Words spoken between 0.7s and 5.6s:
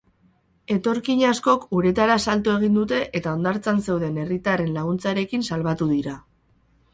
Etorkin askok uretara salto egin dute eta hondartzan zeuden herritarren laguntzarekin